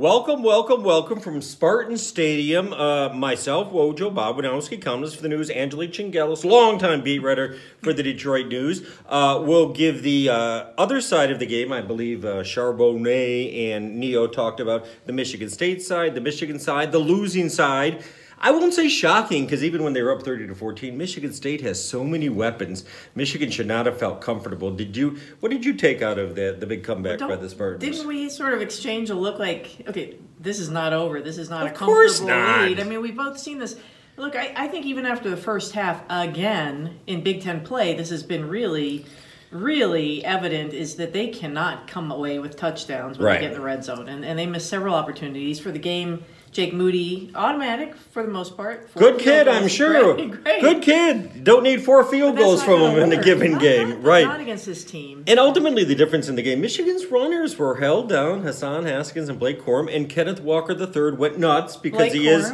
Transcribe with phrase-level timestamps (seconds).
[0.00, 2.72] Welcome, welcome, welcome from Spartan Stadium.
[2.72, 7.92] Uh, myself, Wojo, Bob Wojnowski, columnist for the news, Angelique Chengelis, longtime beat writer for
[7.92, 8.82] the Detroit News.
[9.06, 11.70] Uh, we'll give the uh, other side of the game.
[11.70, 16.92] I believe uh, Charboneau and Niyo talked about the Michigan State side, the Michigan side,
[16.92, 18.02] the losing side.
[18.42, 21.60] I won't say shocking because even when they were up 30 to 14, Michigan State
[21.60, 22.84] has so many weapons.
[23.14, 24.70] Michigan should not have felt comfortable.
[24.70, 25.18] Did you?
[25.40, 27.82] What did you take out of the the big comeback by the Spartans?
[27.84, 31.20] Didn't we sort of exchange a look like, okay, this is not over.
[31.20, 32.62] This is not Of a comfortable not.
[32.68, 32.80] lead.
[32.80, 33.76] I mean, we've both seen this.
[34.16, 38.08] Look, I, I think even after the first half, again in Big Ten play, this
[38.10, 39.04] has been really,
[39.50, 43.34] really evident is that they cannot come away with touchdowns when Right.
[43.40, 46.24] they get in the red zone, and and they miss several opportunities for the game.
[46.52, 48.92] Jake Moody, automatic for the most part.
[48.94, 49.56] Good kid, goals.
[49.56, 50.14] I'm sure.
[50.14, 50.60] Great, great.
[50.60, 51.44] Good kid.
[51.44, 54.26] Don't need four field goals from him in a given Not- game, not- right?
[54.26, 55.22] Not against this team.
[55.28, 58.42] And ultimately, the difference in the game, Michigan's runners were held down.
[58.42, 62.52] Hassan Haskins and Blake Corum, and Kenneth Walker III went nuts because Blake he is,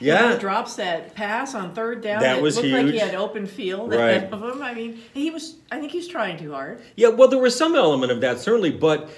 [0.00, 2.22] yeah, know, drops that pass on third down.
[2.22, 4.16] That it was looked like he had open field Right.
[4.16, 4.60] ahead of him.
[4.60, 5.54] I mean, he was.
[5.70, 6.80] I think he was trying too hard.
[6.96, 7.08] yeah.
[7.08, 9.08] Well, there was some element of that certainly, but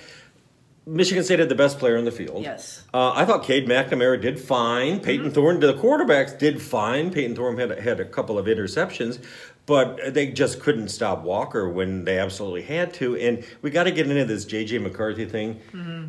[0.88, 2.42] Michigan State had the best player on the field.
[2.42, 2.82] Yes.
[2.94, 5.00] Uh, I thought Cade McNamara did fine.
[5.00, 7.10] Payton Thorne, the quarterbacks, did fine.
[7.10, 9.22] Payton Thorne had had a couple of interceptions,
[9.66, 13.16] but they just couldn't stop Walker when they absolutely had to.
[13.16, 15.60] And we got to get into this JJ McCarthy thing.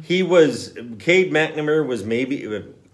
[0.04, 2.48] He was Cade McNamara was maybe.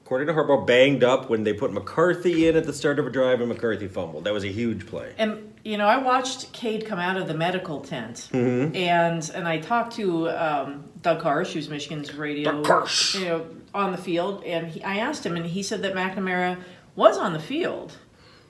[0.06, 3.10] According to Harbaugh, banged up when they put McCarthy in at the start of a
[3.10, 4.26] drive and McCarthy fumbled.
[4.26, 5.14] That was a huge play.
[5.18, 8.76] And you know, I watched Cade come out of the medical tent, Mm-hmm.
[8.76, 12.52] and and I talked to um, Doug Karsch, who's Michigan's radio,
[13.16, 16.60] you know, on the field, and he, I asked him, and he said that McNamara
[16.96, 17.98] was on the field.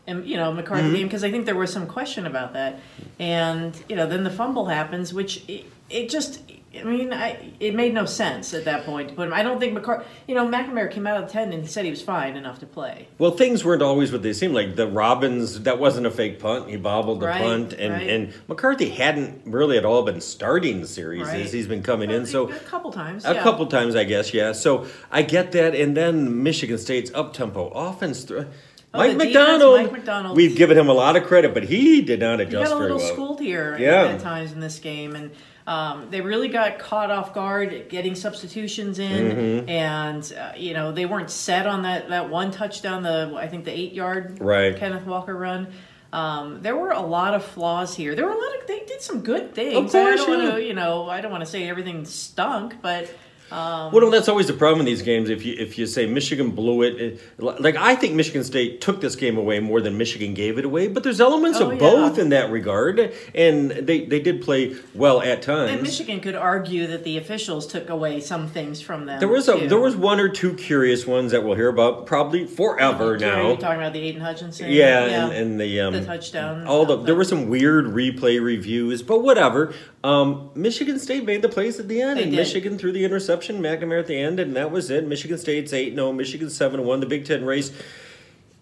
[0.08, 0.95] And you know McCarthy Mm-hmm.
[0.95, 2.80] game because I think there was some question about that,
[3.20, 6.42] and you know then the fumble happens, which it, it just
[6.80, 9.31] I mean I it made no sense at that point But.
[9.34, 11.86] I don't think McCarthy you know McNamara came out of the tent and he said
[11.86, 13.08] he was fine enough to play.
[13.17, 14.75] Well, things weren't always what they seemed like.
[14.75, 16.69] The Robbins, that wasn't a fake punt.
[16.69, 18.08] He bobbled the Right, punt, and, right.
[18.09, 21.41] and McCarthy hadn't really at all been starting the series Right.
[21.41, 22.25] as he's been coming in.
[22.25, 23.41] So a couple times, a yeah.
[23.44, 24.52] couple times, I guess, yeah.
[24.52, 28.24] So I get that, and then Michigan State's up tempo offense.
[28.25, 28.46] Th-
[28.95, 30.35] Oh, Mike Macdonald, Mike Macdonald.
[30.38, 32.79] we've given him a lot of credit, but he did not He adjust got a
[32.79, 33.13] very little well.
[33.13, 34.06] schooled here Yeah.
[34.06, 35.31] at times in this game, and
[35.67, 39.69] um, they really got caught off guard getting substitutions in, Mm-hmm.
[39.69, 43.66] and uh, you know they weren't set on that that one touchdown, the I think
[43.66, 44.75] the eight yard Right.
[44.78, 45.67] Kenneth Walker run.
[46.13, 48.16] Um, there were a lot of flaws here.
[48.16, 49.75] There were a lot of they did some good things.
[49.75, 50.44] Of course, I don't yeah.
[50.50, 53.09] want to you know I don't want to say everything stunk, but.
[53.51, 55.29] Um, Well, that's always the problem in these games.
[55.29, 59.01] If you if you say Michigan blew it, it, like I think Michigan State took
[59.01, 60.88] this game away more than Michigan gave it away.
[60.88, 61.79] But there's elements Oh, of yeah.
[61.79, 65.72] both in that regard, and they they did play well at times.
[65.72, 69.19] and Michigan could argue that the officials took away some things from them.
[69.19, 72.45] there was a there was one or two curious ones that we'll hear about probably
[72.47, 73.51] forever Are now.
[73.51, 74.72] you talking about the Aidan Hutchinson?
[74.72, 76.66] Yeah, And, and the um, The touchdown.
[76.67, 79.73] All the there were some weird replay reviews, but whatever.
[80.03, 82.38] Um, Michigan State made the plays at the end, They and did.
[82.38, 85.07] Michigan threw the interception, McNamara at the end, and that was it.
[85.07, 87.00] Michigan State's eight 0 Michigan seven one.
[87.00, 87.72] The Big Ten race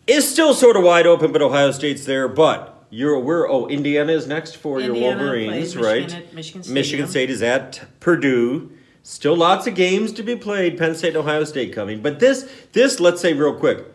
[0.08, 2.28] is still sort of wide open, but Ohio State's there.
[2.28, 6.02] But you're we're oh Indiana is next for your Wolverines, plays right?
[6.04, 8.72] Michigan at Michigan Michigan State is at Purdue.
[9.06, 10.78] Still lots of games to be played.
[10.78, 12.02] Penn State and Ohio State coming.
[12.02, 13.86] But this this let's say real quick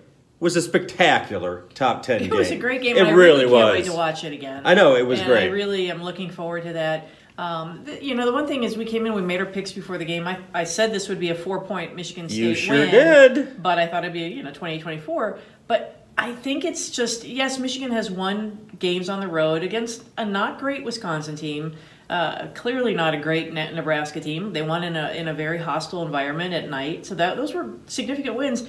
[0.41, 2.39] was a spectacular top ten It game.
[2.39, 2.97] was a great game.
[2.97, 3.73] It really, can't was.
[3.73, 4.63] wait to watch it again.
[4.65, 5.45] I know, it was and great.
[5.45, 7.09] I really am looking forward to that.
[7.39, 9.71] Um, th- you know, the one thing is we came in, we made our picks
[9.73, 10.27] before the game.
[10.27, 13.63] I, I said this would be a four point Michigan State You sure win, did.
[13.63, 15.39] but I thought it'd be you know 2024.
[15.69, 20.25] But I think it's just yes, Michigan has won games on the road against a
[20.25, 21.77] not great Wisconsin team.
[22.11, 24.53] Uh, clearly not a great Nebraska team.
[24.53, 27.71] They won in a in a very hostile environment at night, so that those were
[27.87, 28.67] significant wins.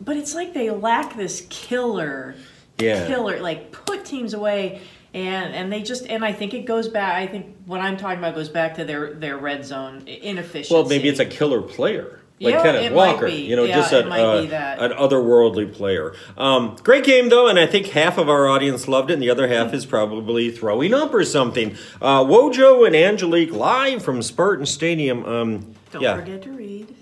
[0.00, 2.34] But it's like they lack this killer
[2.78, 3.06] Yeah.
[3.06, 4.82] killer like put teams away
[5.14, 8.18] and and they just and I think it goes back I think what I'm talking
[8.18, 10.74] about goes back to their their red zone inefficiency.
[10.74, 12.20] Well, maybe it's a killer player.
[12.40, 16.14] Like Yeah, Kenneth Walker, you know, Yeah, just it a, uh, an otherworldly player.
[16.36, 19.30] Um, great game though, and I think half of our audience loved it, and the
[19.30, 21.76] other half is probably throwing up or something.
[22.00, 25.24] Uh, Wojo and Angelique live from Spartan Stadium.
[25.24, 26.16] Um, don't yeah.
[26.16, 26.96] forget to read.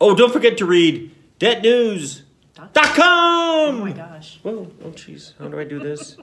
[0.00, 2.74] Oh, don't forget to read detnews.com.
[2.76, 4.38] Oh my gosh.
[4.42, 6.16] Whoa, oh jeez, how do I do this?